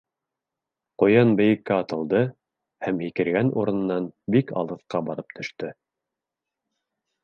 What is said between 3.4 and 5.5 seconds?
урынынан бик алыҫҡа барып